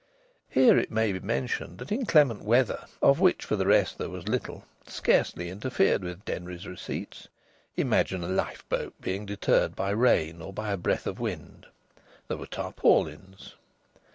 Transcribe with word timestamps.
Here 0.49 0.79
it 0.79 0.89
may 0.89 1.11
be 1.13 1.19
mentioned 1.19 1.77
that 1.77 1.91
inclement 1.91 2.41
weather 2.41 2.85
(of 3.03 3.19
which, 3.19 3.45
for 3.45 3.55
the 3.55 3.67
rest, 3.67 3.99
there 3.99 4.09
was 4.09 4.27
little) 4.27 4.63
scarcely 4.87 5.51
interfered 5.51 6.03
with 6.03 6.25
Denry's 6.25 6.65
receipts. 6.65 7.27
Imagine 7.77 8.23
a 8.23 8.27
lifeboat 8.27 8.95
being 8.99 9.27
deterred 9.27 9.75
by 9.75 9.91
rain 9.91 10.41
or 10.41 10.53
by 10.53 10.71
a 10.71 10.77
breath 10.77 11.05
of 11.05 11.19
wind! 11.19 11.67
There 12.29 12.37
were 12.37 12.47
tarpaulins. 12.47 13.53